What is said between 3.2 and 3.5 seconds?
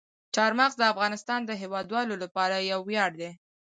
دی.